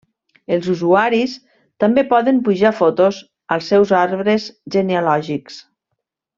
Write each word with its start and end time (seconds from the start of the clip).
Els 0.53 0.69
usuaris 0.75 1.35
també 1.83 2.05
poden 2.15 2.41
pujar 2.49 2.73
fotos 2.79 3.21
als 3.57 3.71
seus 3.75 3.95
arbres 4.01 4.49
genealògics. 4.79 5.65